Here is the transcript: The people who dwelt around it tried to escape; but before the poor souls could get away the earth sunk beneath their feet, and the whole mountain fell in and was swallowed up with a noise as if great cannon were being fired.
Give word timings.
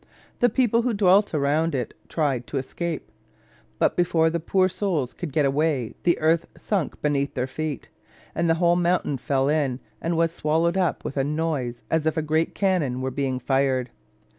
The 0.39 0.49
people 0.49 0.81
who 0.81 0.95
dwelt 0.95 1.31
around 1.31 1.75
it 1.75 1.93
tried 2.09 2.47
to 2.47 2.57
escape; 2.57 3.11
but 3.77 3.95
before 3.95 4.31
the 4.31 4.39
poor 4.39 4.67
souls 4.67 5.13
could 5.13 5.31
get 5.31 5.45
away 5.45 5.93
the 6.01 6.17
earth 6.17 6.47
sunk 6.57 6.99
beneath 7.03 7.35
their 7.35 7.45
feet, 7.45 7.89
and 8.33 8.49
the 8.49 8.55
whole 8.55 8.75
mountain 8.75 9.19
fell 9.19 9.47
in 9.47 9.79
and 10.01 10.17
was 10.17 10.31
swallowed 10.31 10.75
up 10.75 11.03
with 11.05 11.17
a 11.17 11.23
noise 11.23 11.83
as 11.91 12.07
if 12.07 12.15
great 12.25 12.55
cannon 12.55 12.99
were 12.99 13.11
being 13.11 13.37
fired. 13.39 13.91